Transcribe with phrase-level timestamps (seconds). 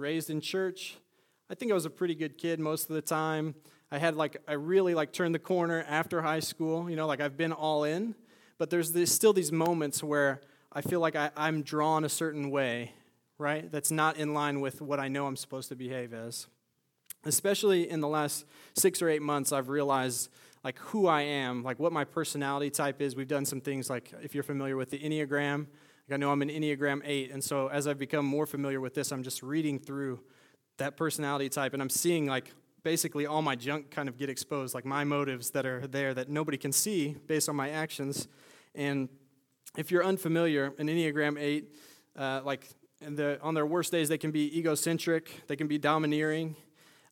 [0.00, 0.96] raised in church.
[1.48, 3.54] I think I was a pretty good kid most of the time.
[3.92, 6.88] I had like I really like turned the corner after high school.
[6.88, 8.14] You know, like I've been all in,
[8.58, 10.40] but there's this, still these moments where
[10.72, 12.92] I feel like I, I'm drawn a certain way,
[13.38, 13.70] right?
[13.70, 16.46] That's not in line with what I know I'm supposed to behave as.
[17.24, 20.30] Especially in the last six or eight months, I've realized
[20.62, 23.16] like who I am, like what my personality type is.
[23.16, 25.66] We've done some things like if you're familiar with the Enneagram,
[26.12, 29.12] I know I'm an Enneagram 8, and so as I've become more familiar with this,
[29.12, 30.20] I'm just reading through
[30.78, 34.74] that personality type and I'm seeing like basically all my junk kind of get exposed,
[34.74, 38.26] like my motives that are there that nobody can see based on my actions.
[38.74, 39.08] And
[39.76, 41.74] if you're unfamiliar, an Enneagram 8,
[42.16, 42.68] uh, like
[43.00, 46.56] the, on their worst days, they can be egocentric, they can be domineering.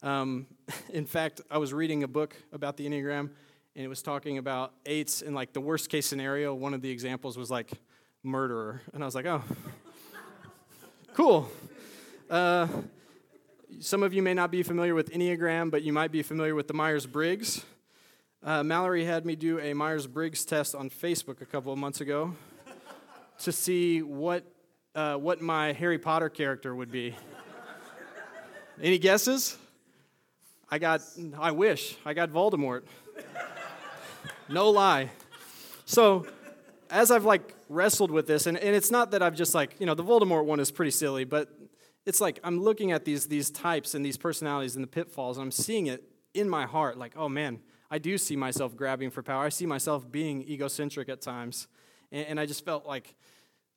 [0.02, 0.46] Um,
[0.92, 3.30] in fact, I was reading a book about the Enneagram,
[3.76, 6.90] and it was talking about eights, and like the worst case scenario, one of the
[6.90, 7.70] examples was like
[8.22, 8.82] murderer.
[8.92, 9.42] And I was like, oh,
[11.14, 11.50] cool.
[12.30, 12.66] Uh,
[13.80, 16.68] some of you may not be familiar with Enneagram, but you might be familiar with
[16.68, 17.64] the Myers Briggs.
[18.42, 22.00] Uh, Mallory had me do a Myers Briggs test on Facebook a couple of months
[22.00, 22.34] ago
[23.40, 24.44] to see what,
[24.94, 27.14] uh, what my Harry Potter character would be.
[28.80, 29.56] Any guesses?
[30.70, 31.00] I got,
[31.38, 32.82] I wish, I got Voldemort.
[34.48, 35.10] no lie.
[35.84, 36.26] So,
[36.90, 39.86] as I've like wrestled with this, and, and it's not that I've just like, you
[39.86, 41.48] know, the Voldemort one is pretty silly, but
[42.06, 45.44] it's like I'm looking at these, these types and these personalities and the pitfalls, and
[45.44, 49.22] I'm seeing it in my heart like, oh man, I do see myself grabbing for
[49.22, 49.44] power.
[49.44, 51.68] I see myself being egocentric at times.
[52.12, 53.14] And, and I just felt like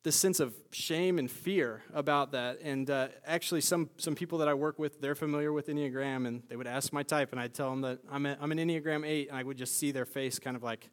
[0.04, 2.60] this sense of shame and fear about that.
[2.62, 6.42] And uh, actually, some, some people that I work with, they're familiar with Enneagram, and
[6.50, 9.08] they would ask my type, and I'd tell them that I'm, a, I'm an Enneagram
[9.08, 10.90] 8, and I would just see their face kind of like,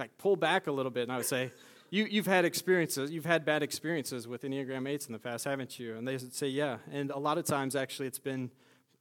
[0.00, 1.52] like pull back a little bit, and I would say,
[1.90, 5.78] you, you've had experiences, you've had bad experiences with Enneagram 8s in the past, haven't
[5.78, 5.96] you?
[5.96, 6.78] And they would say, yeah.
[6.90, 8.50] And a lot of times, actually, it's been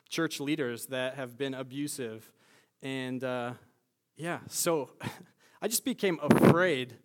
[0.09, 2.31] church leaders that have been abusive.
[2.81, 3.53] And uh,
[4.17, 4.91] yeah, so
[5.61, 6.95] I just became afraid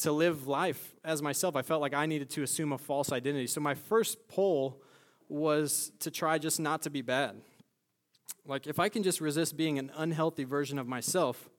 [0.00, 1.56] to live life as myself.
[1.56, 3.46] I felt like I needed to assume a false identity.
[3.46, 4.82] So my first pull
[5.28, 7.36] was to try just not to be bad.
[8.46, 11.50] Like, if I can just resist being an unhealthy version of myself,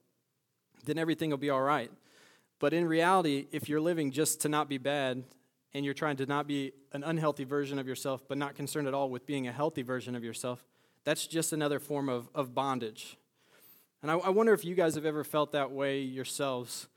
[0.85, 1.91] then everything will be all right.
[2.59, 5.23] But in reality, if you're living just to not be bad
[5.73, 8.93] and you're trying to not be an unhealthy version of yourself, but not concerned at
[8.93, 10.65] all with being a healthy version of yourself,
[11.03, 13.17] that's just another form of, of bondage.
[14.01, 16.87] And I, I wonder if you guys have ever felt that way yourselves.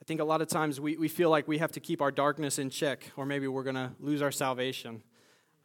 [0.00, 2.10] I think a lot of times we, we feel like we have to keep our
[2.10, 5.02] darkness in check, or maybe we're going to lose our salvation.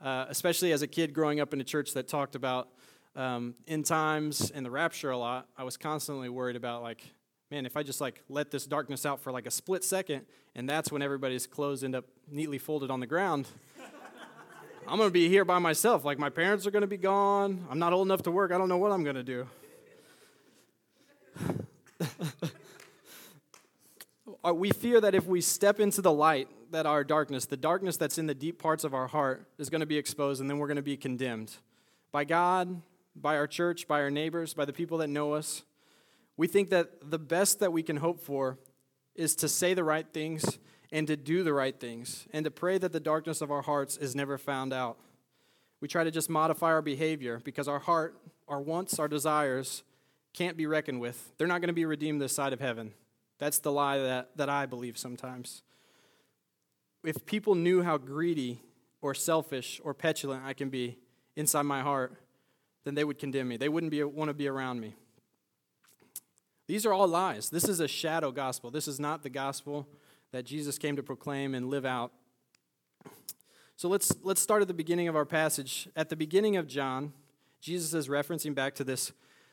[0.02, 2.68] Uh, especially as a kid growing up in a church that talked about
[3.16, 7.02] um, end times and the rapture a lot, I was constantly worried about, like,
[7.52, 10.26] man, if I just like let this darkness out for like a split second,
[10.56, 13.48] and that's when everybody's clothes end up neatly folded on the ground,
[14.88, 16.06] I'm to be here by myself.
[16.06, 17.66] Like my parents are to be gone.
[17.70, 18.52] I'm not old enough to work.
[18.52, 19.48] I don't know what I'm to do.
[24.46, 27.98] Uh, we fear that if we step into the light, that our darkness, the darkness
[27.98, 30.60] that's in the deep parts of our heart, is going to be exposed, and then
[30.60, 31.52] we're going to be condemned
[32.12, 32.82] by God,
[33.16, 35.64] by our church, by our neighbors, by the people that know us.
[36.38, 38.58] We think that the best that we can hope for
[39.16, 40.60] is to say the right things
[40.92, 43.98] and to do the right things and to pray that the darkness of our hearts
[43.98, 44.98] is never found out.
[45.82, 49.84] We try to just modify our behavior because our heart, our wants, our desires
[50.34, 51.34] can't be reckoned with.
[51.38, 52.94] They're not going to be redeemed this side of heaven.
[53.40, 55.64] That's the lie that, that I believe sometimes.
[57.04, 58.62] If people knew how greedy
[59.02, 60.98] or selfish or petulant I can be
[61.36, 62.14] inside my heart,
[62.84, 63.58] then they would condemn me.
[63.58, 64.96] They wouldn't be, want to be around me.
[66.68, 67.50] These are all lies.
[67.50, 68.72] This is a shadow gospel.
[68.72, 69.88] This is not the gospel
[70.32, 72.12] that Jesus came to proclaim and live out.
[73.78, 75.88] So let's, let's start at the beginning of our passage.
[75.96, 77.14] At the beginning of John,
[77.62, 79.12] Jesus is referencing back to this,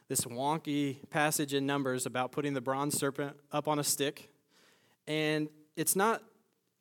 [0.09, 4.31] this wonky passage in Numbers about putting the bronze serpent up on a stick.
[5.07, 6.23] And it's not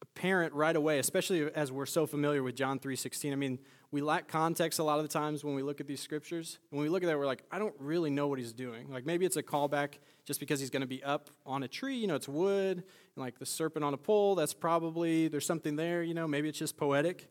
[0.01, 3.31] apparent right away, especially as we're so familiar with John 3.16.
[3.31, 3.59] I mean,
[3.91, 6.59] we lack context a lot of the times when we look at these scriptures.
[6.69, 8.89] When we look at that, we're like, I don't really know what he's doing.
[8.89, 9.95] Like maybe it's a callback
[10.25, 12.85] just because he's going to be up on a tree, you know, it's wood, and
[13.17, 16.59] like the serpent on a pole, that's probably, there's something there, you know, maybe it's
[16.59, 17.27] just poetic.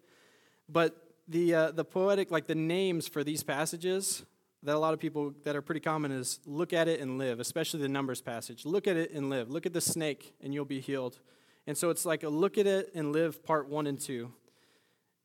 [0.69, 0.97] But
[1.29, 4.25] the, uh, the poetic, like the names for these passages
[4.63, 7.41] that a lot of people that are pretty common is look at it and live,
[7.41, 8.67] especially the Numbers passage.
[8.67, 9.49] Look at it and live.
[9.49, 11.19] Look at the snake and you'll be healed.
[11.67, 14.33] And so it's like a look at it and live part one and two.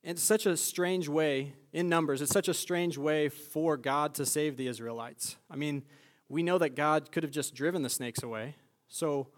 [0.02, 4.26] It's such a strange way, in Numbers, it's such a strange way for God to
[4.26, 5.36] save the Israelites.
[5.50, 5.82] I mean,
[6.28, 8.54] we know that God could have just driven the snakes away.
[8.88, 9.28] So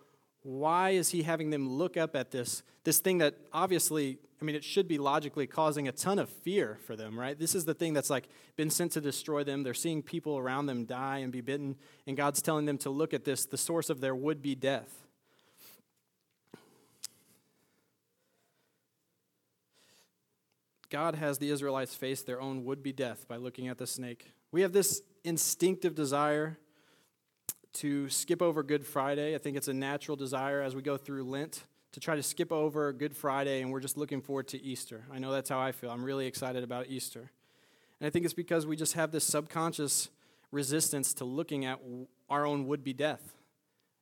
[0.42, 4.54] why is he having them look up at this, this thing that obviously I mean,
[4.54, 7.36] it should be logically causing a ton of fear for them, right?
[7.36, 9.64] This is the thing that's like been sent to destroy them.
[9.64, 13.12] They're seeing people around them die and be bitten, and God's telling them to look
[13.12, 15.07] at this, the source of their would be death.
[20.90, 24.32] God has the Israelites face their own would be death by looking at the snake.
[24.50, 26.58] We have this instinctive desire
[27.74, 29.34] to skip over Good Friday.
[29.34, 32.50] I think it's a natural desire as we go through Lent to try to skip
[32.50, 35.04] over Good Friday and we're just looking forward to Easter.
[35.12, 35.90] I know that's how I feel.
[35.90, 37.30] I'm really excited about Easter.
[38.00, 40.08] And I think it's because we just have this subconscious
[40.50, 41.78] resistance to looking at
[42.30, 43.34] our own would be death,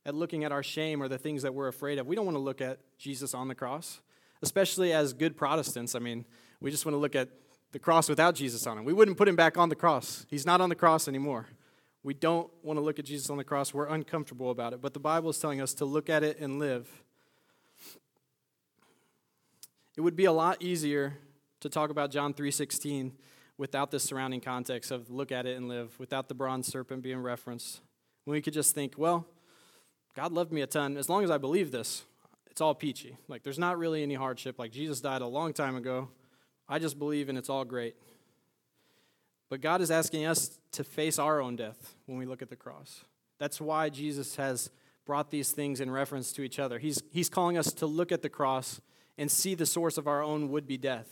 [0.05, 2.07] at looking at our shame or the things that we're afraid of.
[2.07, 4.01] We don't want to look at Jesus on the cross,
[4.41, 5.95] especially as good Protestants.
[5.95, 6.25] I mean,
[6.61, 7.29] we just want to look at
[7.71, 8.83] the cross without Jesus on it.
[8.83, 10.25] We wouldn't put him back on the cross.
[10.29, 11.47] He's not on the cross anymore.
[12.03, 13.73] We don't want to look at Jesus on the cross.
[13.73, 14.81] We're uncomfortable about it.
[14.81, 16.87] But the Bible is telling us to look at it and live.
[19.97, 21.17] It would be a lot easier
[21.59, 23.13] to talk about John 3:16
[23.57, 27.19] without the surrounding context of look at it and live, without the bronze serpent being
[27.19, 27.81] referenced.
[28.23, 29.25] When we could just think, well,
[30.15, 30.97] God loved me a ton.
[30.97, 32.03] As long as I believe this,
[32.49, 33.17] it's all peachy.
[33.27, 34.59] Like there's not really any hardship.
[34.59, 36.09] Like Jesus died a long time ago.
[36.69, 37.95] I just believe and it's all great.
[39.49, 42.55] But God is asking us to face our own death when we look at the
[42.55, 43.05] cross.
[43.39, 44.69] That's why Jesus has
[45.05, 46.79] brought these things in reference to each other.
[46.79, 48.81] He's, he's calling us to look at the cross
[49.17, 51.07] and see the source of our own would be death.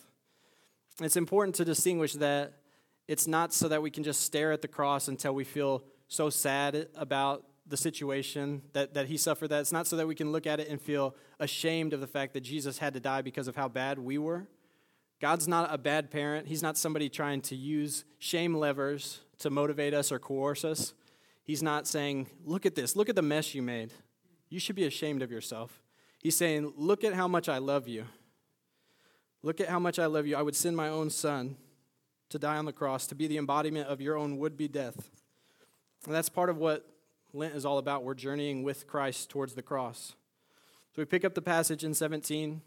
[1.01, 2.53] It's important to distinguish that
[3.07, 6.29] it's not so that we can just stare at the cross until we feel so
[6.29, 9.61] sad about the situation that, that he suffered that.
[9.61, 12.33] It's not so that we can look at it and feel ashamed of the fact
[12.33, 14.47] that Jesus had to die because of how bad we were.
[15.21, 16.47] God's not a bad parent.
[16.47, 20.93] He's not somebody trying to use shame levers to motivate us or coerce us.
[21.43, 23.93] He's not saying, Look at this, look at the mess you made.
[24.49, 25.81] You should be ashamed of yourself.
[26.21, 28.05] He's saying, Look at how much I love you.
[29.41, 30.35] Look at how much I love you.
[30.35, 31.55] I would send my own son
[32.29, 35.09] to die on the cross, to be the embodiment of your own would be death.
[36.05, 36.85] And that's part of what
[37.31, 38.03] Lent is all about.
[38.03, 40.13] We're journeying with Christ towards the cross.
[40.95, 42.61] So we pick up the passage in 17.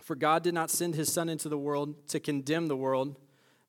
[0.00, 3.16] For God did not send his Son into the world to condemn the world,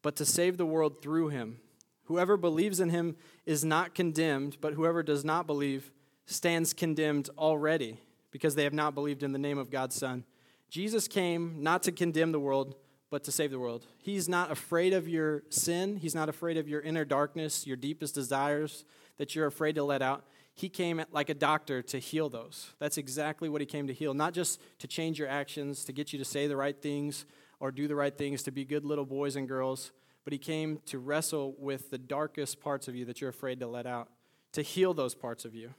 [0.02, 1.60] but to save the world through him.
[2.06, 3.16] Whoever believes in him
[3.46, 5.92] is not condemned, but whoever does not believe
[6.26, 8.00] stands condemned already,
[8.32, 10.24] because they have not believed in the name of God's Son.
[10.70, 12.76] Jesus came not to condemn the world,
[13.10, 13.86] but to save the world.
[13.98, 18.16] He's not afraid of your sin, He's not afraid of your inner darkness, your deepest
[18.16, 18.86] desires
[19.18, 20.26] that you're afraid to let out.
[20.60, 22.74] He came like a doctor to heal those.
[22.80, 26.12] That's exactly what he came to heal, not just to change your actions, to get
[26.12, 27.26] you to say the right things
[27.62, 29.94] or do the right things, to be good little boys and girls,
[30.26, 33.68] but he came to wrestle with the darkest parts of you that you're afraid to
[33.68, 34.10] let out,
[34.52, 35.74] to heal those parts of you,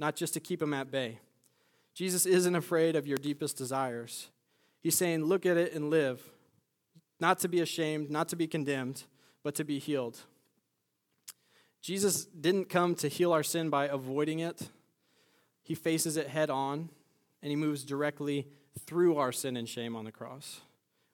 [0.00, 1.20] not just to keep them at bay.
[1.94, 4.30] Jesus isn't afraid of your deepest desires.
[4.80, 6.20] He's saying, look at it and live,
[7.20, 9.04] not to be ashamed, not to be condemned,
[9.44, 10.22] but to be healed.
[11.84, 14.70] Jesus didn't come to heal our sin by avoiding it,
[15.62, 16.88] He faces it head on,
[17.42, 18.48] and He moves directly
[18.86, 20.62] through our sin and shame on the cross,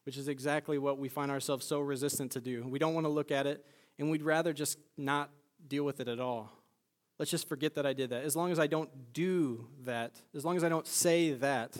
[0.05, 2.65] which is exactly what we find ourselves so resistant to do.
[2.69, 3.67] We don't want to look at it,
[3.99, 5.31] and we'd rather just not
[5.67, 6.53] deal with it at all.
[7.19, 8.23] Let's just forget that I did that.
[8.23, 11.77] As long as I don't do that, as long as I don't say that,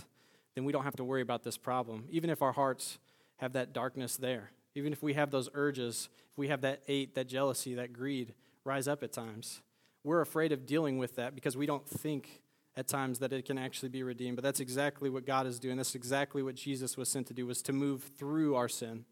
[0.57, 2.99] then we don't have to worry about this problem, even if our hearts
[3.37, 4.51] have that darkness there.
[4.75, 8.35] Even if we have those urges, if we have that hate, that jealousy, that greed,
[8.65, 9.61] rise up at times.
[10.05, 12.43] We're afraid of dealing with that because we don't think
[12.77, 14.37] at times that it can actually be redeemed.
[14.37, 15.77] But that's exactly what God is doing.
[15.77, 19.05] That's exactly what Jesus was sent to do, was to move through our sin.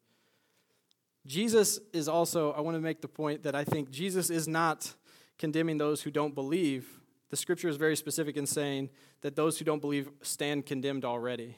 [1.27, 4.95] Jesus is also, I want to make the point that I think Jesus is not
[5.39, 6.89] condemning those who don't believe.
[7.31, 8.89] The scripture is very specific in saying
[9.21, 11.57] that those who don't believe stand condemned already.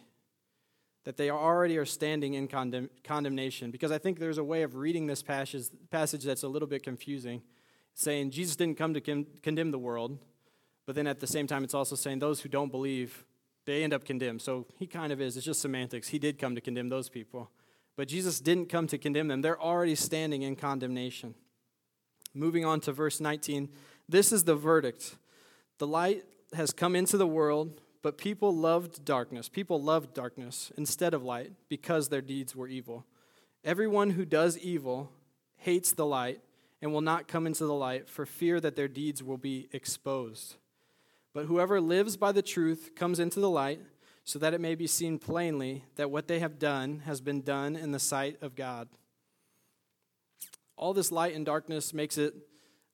[1.05, 3.71] That they already are standing in condemn, condemnation.
[3.71, 6.83] Because I think there's a way of reading this passage, passage that's a little bit
[6.83, 7.43] confusing
[8.01, 10.19] saying Jesus didn't come to con- condemn the world,
[10.87, 13.25] but then at the same time, it's also saying those who don't believe,
[13.67, 14.43] they end up condemned.
[14.43, 15.37] So he kind of is.
[15.37, 16.09] It's just semantics.
[16.09, 17.51] He did come to condemn those people.
[17.97, 21.35] But Jesus didn't come to condemn them, they're already standing in condemnation.
[22.33, 23.69] Moving on to verse 19
[24.11, 25.15] this is the verdict.
[25.79, 29.49] The light has come into the world, but people loved darkness.
[29.49, 33.07] People loved darkness instead of light because their deeds were evil.
[33.65, 35.13] Everyone who does evil
[35.59, 36.41] hates the light
[36.83, 40.57] and will not come into the light for fear that their deeds will be exposed.
[41.33, 43.81] But whoever lives by the truth comes into the light
[44.25, 47.77] so that it may be seen plainly that what they have done has been done
[47.77, 48.89] in the sight of God.
[50.77, 52.35] All this light and darkness makes it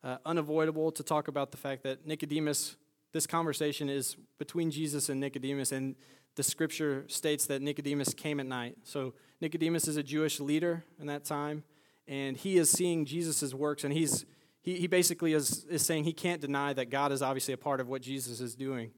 [0.02, 2.76] uh, unavoidable to talk about the fact that Nicodemus,
[3.12, 5.94] this conversation is between Jesus and Nicodemus, and
[6.36, 8.76] the scripture states that Nicodemus came at night.
[8.82, 11.64] So Nicodemus is a Jewish leader in that time,
[12.08, 14.24] and he is seeing Jesus' works, and he's
[14.66, 17.80] he, he basically is, is saying he can't deny that God is obviously a part
[17.80, 18.90] of what Jesus is doing.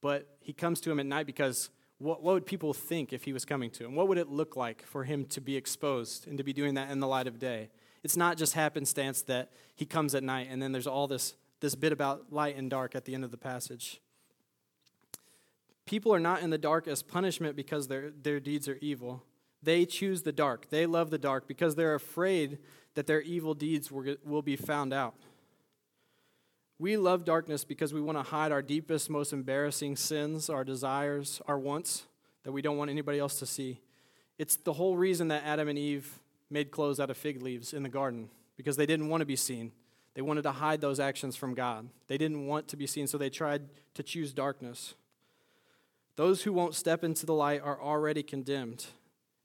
[0.00, 3.32] But he comes to him at night because what, what would people think if he
[3.32, 3.96] was coming to him?
[3.96, 6.90] What would it look like for him to be exposed and to be doing that
[6.90, 7.68] in the light of day?
[8.04, 11.74] It's not just happenstance that he comes at night and then there's all this, this
[11.74, 14.00] bit about light and dark at the end of the passage.
[15.84, 19.24] People are not in the dark as punishment because their, their deeds are evil.
[19.62, 20.70] They choose the dark.
[20.70, 22.58] They love the dark because they're afraid
[22.94, 25.14] that their evil deeds will be found out.
[26.78, 31.42] We love darkness because we want to hide our deepest, most embarrassing sins, our desires,
[31.46, 32.04] our wants
[32.44, 33.80] that we don't want anybody else to see.
[34.38, 37.82] It's the whole reason that Adam and Eve made clothes out of fig leaves in
[37.82, 39.72] the garden because they didn't want to be seen.
[40.14, 41.88] They wanted to hide those actions from God.
[42.06, 43.62] They didn't want to be seen, so they tried
[43.94, 44.94] to choose darkness.
[46.16, 48.86] Those who won't step into the light are already condemned.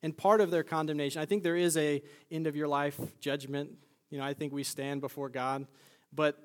[0.03, 3.71] And part of their condemnation, I think there is a end of your life judgment.
[4.11, 5.65] You know, I think we stand before God,
[6.13, 6.37] but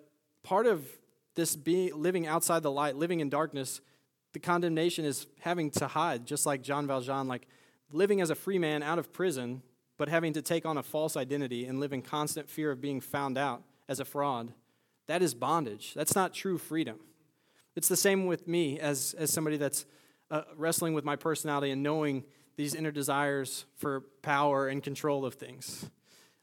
[0.42, 0.86] part of
[1.34, 3.82] this being living outside the light, living in darkness,
[4.32, 7.46] the condemnation is having to hide, just like Jean Valjean, like
[7.92, 9.62] living as a free man out of prison
[9.98, 13.00] but having to take on a false identity and live in constant fear of being
[13.00, 14.54] found out as a fraud,
[15.06, 15.92] that is bondage.
[15.94, 16.98] That's not true freedom.
[17.74, 19.84] It's the same with me as, as somebody that's
[20.30, 22.24] uh, wrestling with my personality and knowing
[22.58, 25.88] these inner desires for power and control of things.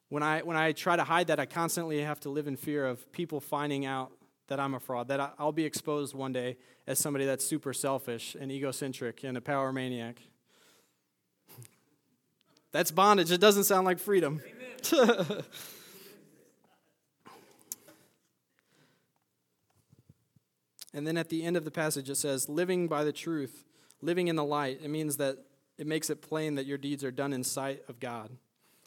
[0.07, 2.85] When I, when I try to hide that, I constantly have to live in fear
[2.85, 4.13] of people finding out
[4.47, 6.55] that I'm a fraud, that I'll be exposed one day
[6.87, 10.21] as somebody that's super selfish and egocentric and a power maniac.
[12.71, 13.29] That's bondage.
[13.29, 14.41] It doesn't sound like freedom.
[20.93, 23.65] and then at the end of the passage, it says, living by the truth,
[24.01, 24.79] living in the light.
[24.81, 25.39] It means that
[25.77, 28.29] it makes it plain that your deeds are done in sight of God.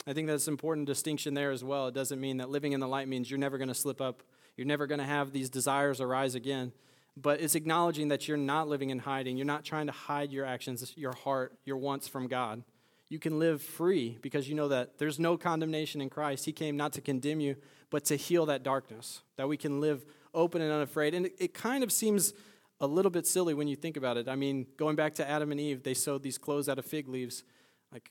[0.06, 1.88] I think that's an important distinction there as well.
[1.88, 4.22] It doesn't mean that living in the light means you're never going to slip up,
[4.56, 6.72] you're never going to have these desires arise again.
[7.16, 9.36] But it's acknowledging that you're not living in hiding.
[9.36, 12.62] You're not trying to hide your actions, your heart, your wants from God
[13.08, 16.44] you can live free because you know that there's no condemnation in Christ.
[16.44, 17.56] He came not to condemn you,
[17.90, 20.04] but to heal that darkness, that we can live
[20.34, 21.14] open and unafraid.
[21.14, 22.34] And it, it, kind of seems
[22.80, 24.28] a little bit silly when you think about it.
[24.28, 27.08] I mean, going back to Adam and Eve, they sewed these clothes out of fig
[27.08, 27.44] leaves.
[27.92, 28.10] Like,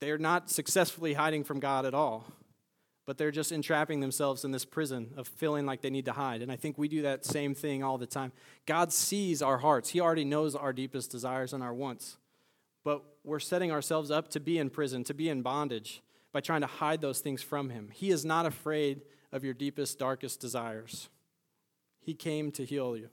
[0.00, 2.26] they're not successfully hiding from God at all,
[3.06, 6.42] but they're just entrapping themselves in this prison of feeling like they need to hide.
[6.42, 8.32] And I think we do that same thing all the time.
[8.66, 12.16] God sees our hearts, He already knows our deepest desires and our wants
[12.84, 16.62] but we're setting ourselves up to be in prison, to be in bondage by trying
[16.62, 17.90] to hide those things from Him.
[17.92, 21.08] He is not afraid of your deepest, darkest desires.
[22.00, 23.08] He came to heal you.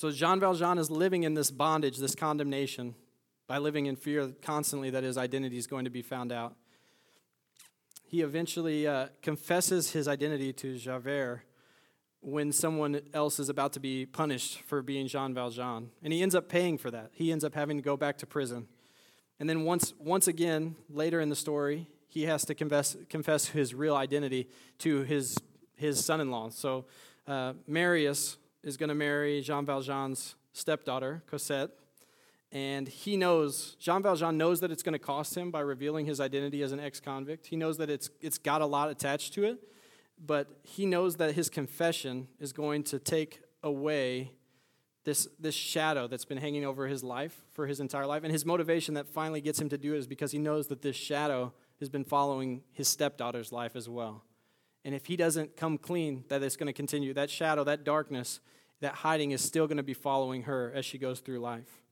[0.00, 2.94] So Jean Valjean is living in this bondage, this condemnation,
[3.46, 6.56] by living in fear constantly that his identity is going to be found out.
[8.06, 11.42] He eventually uh, confesses his identity to Javert
[12.22, 15.90] when someone else is about to be punished for being Jean Valjean.
[16.02, 17.10] And he ends up paying for that.
[17.12, 18.68] He ends up having to go back to prison.
[19.38, 23.74] And then once, once again, later in the story, he has to confess, confess his
[23.74, 25.36] real identity to his,
[25.76, 26.48] his son in law.
[26.48, 26.86] So
[27.28, 31.70] uh, Marius is going to marry Jean Valjean's stepdaughter, Cosette.
[32.52, 36.20] And he knows, Jean Valjean knows that it's going to cost him by revealing his
[36.20, 37.46] identity as an ex convict.
[37.46, 39.60] He knows that it's, it's got a lot attached to it
[40.24, 44.32] but he knows that his confession is going to take away
[45.04, 48.22] this, this shadow that's been hanging over his life for his entire life.
[48.22, 50.82] And his motivation that finally gets him to do it is because he knows that
[50.82, 54.24] this shadow has been following his stepdaughter's life as well.
[54.84, 57.12] And if he doesn't come clean, that it's going to continue.
[57.12, 58.40] That shadow, that darkness,
[58.80, 61.82] that hiding is still going to be following her as she goes through life.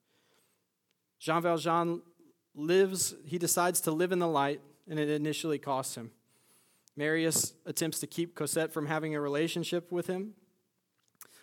[1.18, 2.00] Jean Valjean
[2.54, 6.12] lives, he decides to live in the light, and it initially costs him.
[6.96, 10.34] Marius attempts to keep Cosette from having a relationship with him.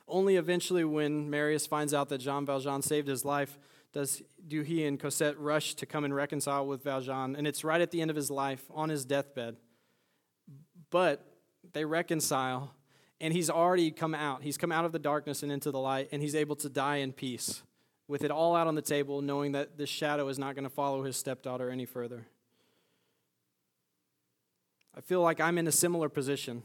[0.07, 3.57] Only eventually, when Marius finds out that Jean Valjean saved his life,
[3.93, 7.81] does do he and Cosette rush to come and reconcile with Valjean, and it's right
[7.81, 9.55] at the end of his life, on his deathbed.
[10.89, 11.25] But
[11.73, 12.73] they reconcile,
[13.19, 14.43] and he's already come out.
[14.43, 16.97] He's come out of the darkness and into the light, and he's able to die
[16.97, 17.63] in peace,
[18.07, 20.69] with it all out on the table, knowing that this shadow is not going to
[20.69, 22.25] follow his stepdaughter any further.
[24.95, 26.63] I feel like I'm in a similar position.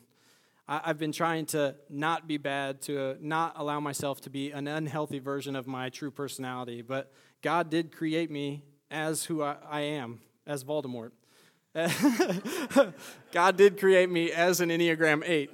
[0.69, 4.69] I, have been trying to not be bad, to not allow myself to be an
[4.69, 6.81] unhealthy version of my true personality.
[6.81, 11.11] But God did create me as who I, I am, as Voldemort.
[13.33, 15.51] God did create me as an Enneagram 8.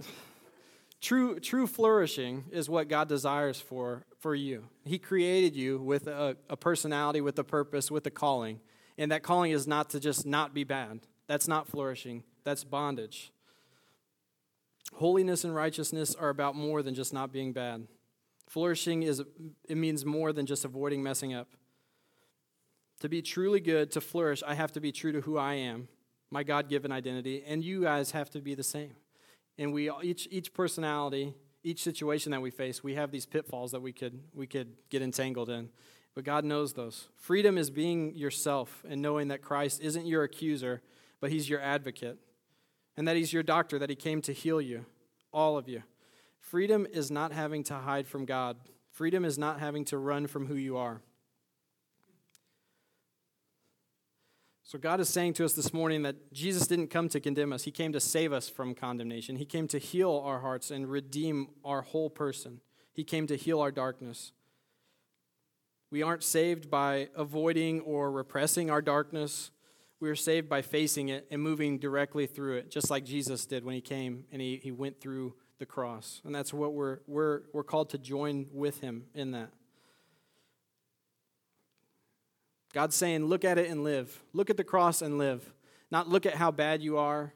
[1.00, 4.64] true, true flourishing is what God desires for, for you.
[4.84, 8.60] He created you with a, a personality, with a purpose, with a calling.
[8.96, 11.00] And that calling is not to just not be bad.
[11.26, 13.30] That's not flourishing, that's bondage.
[14.94, 17.88] Holiness and righteousness are about more than just not being bad.
[18.48, 19.22] Flourishing is
[19.68, 21.48] it means more than just avoiding messing up.
[23.00, 25.88] To be truly good, to flourish, I have to be true to who I am,
[26.30, 28.96] my God-given identity, and you guys have to be the same.
[29.58, 33.80] And we each each personality, each situation that we face, we have these pitfalls that
[33.80, 35.70] we could we could get entangled in.
[36.14, 37.08] But God knows those.
[37.16, 40.80] Freedom is being yourself and knowing that Christ isn't your accuser,
[41.20, 42.18] but he's your advocate.
[42.96, 44.86] And that he's your doctor, that he came to heal you,
[45.30, 45.82] all of you.
[46.40, 48.56] Freedom is not having to hide from God.
[48.90, 51.02] Freedom is not having to run from who you are.
[54.68, 57.62] So, God is saying to us this morning that Jesus didn't come to condemn us.
[57.62, 59.36] He came to save us from condemnation.
[59.36, 62.60] He came to heal our hearts and redeem our whole person.
[62.92, 64.32] He came to heal our darkness.
[65.92, 69.52] We aren't saved by avoiding or repressing our darkness.
[70.00, 73.64] We are saved by facing it and moving directly through it, just like Jesus did
[73.64, 76.20] when he came and he, he went through the cross.
[76.24, 79.50] And that's what we're, we're, we're called to join with him in that.
[82.76, 84.22] God's saying, look at it and live.
[84.34, 85.50] Look at the cross and live.
[85.90, 87.32] Not look at how bad you are.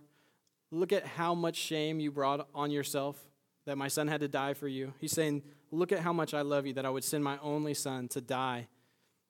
[0.71, 3.17] Look at how much shame you brought on yourself
[3.65, 4.93] that my son had to die for you.
[5.01, 7.73] He's saying, look at how much I love you that I would send my only
[7.73, 8.69] son to die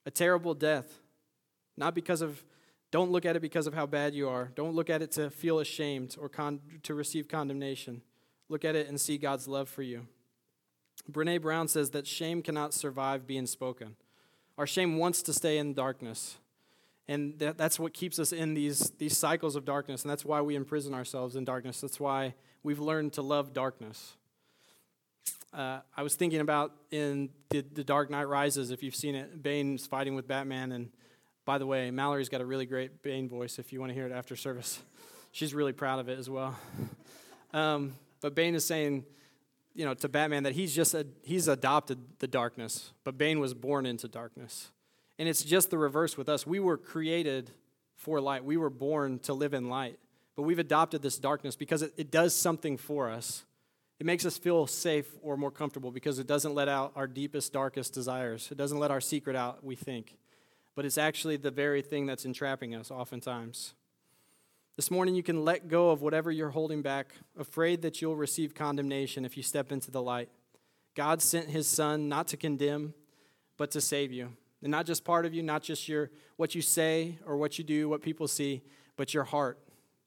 [0.04, 0.98] a terrible death.
[1.76, 2.42] Not because of,
[2.90, 4.50] don't look at it because of how bad you are.
[4.56, 8.02] Don't look at it to feel ashamed or con- to receive condemnation.
[8.48, 10.08] Look at it and see God's love for you.
[11.08, 13.94] Brene Brown says that shame cannot survive being spoken.
[14.60, 16.36] Our shame wants to stay in darkness.
[17.08, 20.02] And that, that's what keeps us in these, these cycles of darkness.
[20.02, 21.80] And that's why we imprison ourselves in darkness.
[21.80, 24.16] That's why we've learned to love darkness.
[25.54, 29.42] Uh, I was thinking about in the, the Dark Knight Rises, if you've seen it,
[29.42, 30.72] Bane's fighting with Batman.
[30.72, 30.90] And
[31.46, 34.04] by the way, Mallory's got a really great Bane voice if you want to hear
[34.04, 34.78] it after service.
[35.32, 36.54] She's really proud of it as well.
[37.52, 39.04] Um, but Bane is saying,
[39.74, 43.54] you know, to Batman that he's just a, he's adopted the darkness, but Bane was
[43.54, 44.71] born into darkness.
[45.18, 46.47] And it's just the reverse with us.
[46.47, 47.50] We were created
[47.95, 48.45] for light.
[48.45, 49.99] We were born to live in light,
[50.34, 53.45] but we've adopted this darkness because it, it does something for us.
[53.99, 57.52] It makes us feel safe or more comfortable because it doesn't let out our deepest,
[57.52, 58.49] darkest desires.
[58.50, 60.16] It doesn't let our secret out, we think.
[60.75, 63.75] But it's actually the very thing that's entrapping us oftentimes.
[64.80, 68.54] This morning, you can let go of whatever you're holding back, afraid that you'll receive
[68.54, 70.30] condemnation if you step into the light.
[70.95, 72.95] God sent his son not to condemn,
[73.58, 74.32] but to save you.
[74.62, 77.62] And not just part of you, not just your what you say or what you
[77.62, 78.62] do, what people see,
[78.97, 79.58] but your heart,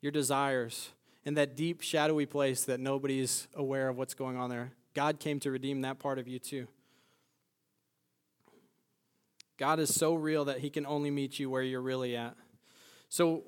[0.01, 0.89] your desires,
[1.23, 4.71] in that deep, shadowy place that nobody's aware of what's going on there.
[4.95, 6.67] God came to redeem that part of you too.
[9.59, 12.35] God is so real that he can only meet you where you're really at.
[13.07, 13.43] So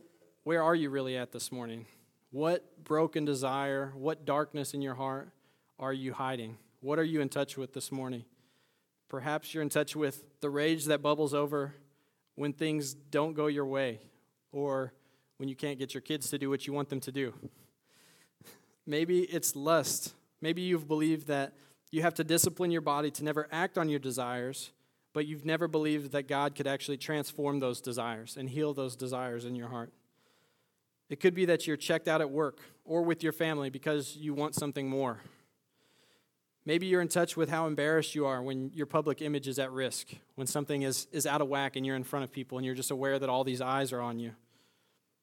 [0.46, 1.88] where are you really at this morning?
[2.30, 5.32] What broken desire, what darkness in your heart
[5.80, 6.58] are you hiding?
[6.82, 8.26] What are you in touch with this morning?
[9.10, 11.74] Perhaps you're in touch with the rage that bubbles over
[12.36, 14.00] when things don't go your way
[14.52, 14.94] or
[15.38, 17.34] when you can't get your kids to do what you want them to do.
[18.86, 20.14] Maybe it's lust.
[20.42, 21.54] Maybe you've believed that
[21.90, 24.70] you have to discipline your body to never act on your desires,
[25.12, 29.44] but you've never believed that God could actually transform those desires and heal those desires
[29.44, 29.92] in your heart.
[31.10, 34.34] It could be that you're checked out at work or with your family because you
[34.34, 35.20] want something more.
[36.66, 39.72] Maybe you're in touch with how embarrassed you are when your public image is at
[39.72, 42.66] risk, when something is, is out of whack and you're in front of people and
[42.66, 44.32] you're just aware that all these eyes are on you.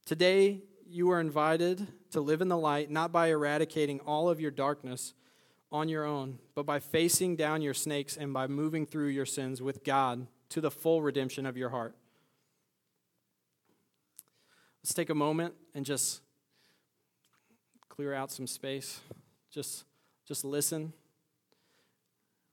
[0.06, 4.50] Today, you are invited to live in the light, not by eradicating all of your
[4.52, 5.14] darkness
[5.72, 9.60] on your own, but by facing down your snakes and by moving through your sins
[9.60, 11.96] with God to the full redemption of your heart.
[14.82, 16.20] Let's take a moment and just
[17.88, 19.00] clear out some space.
[19.50, 19.84] Just,
[20.26, 20.92] just listen.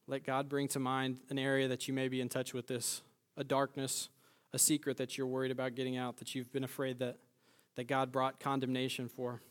[0.08, 3.01] Let God bring to mind an area that you may be in touch with this,
[3.38, 4.10] a darkness,
[4.53, 7.17] a secret that you're worried about getting out, that you've been afraid that,
[7.75, 9.41] that God brought condemnation for.